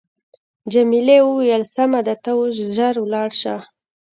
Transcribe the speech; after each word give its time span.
جميلې 0.73 1.17
وويل: 1.23 1.63
سمه 1.75 1.99
ده 2.07 2.15
ته 2.23 2.31
اوس 2.37 2.55
ژر 2.75 2.95
ولاړ 3.01 3.29
شه. 3.41 3.55